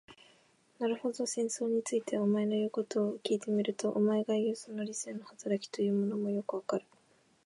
[0.79, 6.85] なるほど、戦争について、お前の言うことを聞いてみると、お前がいう、その理性の働きというものもよくわかる。